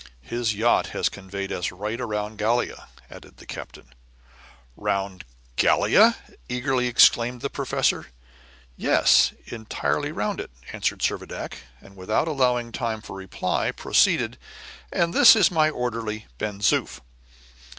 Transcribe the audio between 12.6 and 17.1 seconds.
time for reply, proceeded, "And this is my orderly, Ben Zoof."